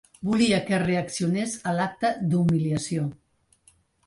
Volia 0.27 0.61
que 0.69 0.79
reaccionés 0.83 1.53
a 1.73 1.75
l’acte 1.81 2.11
d’humiliació. 2.33 3.07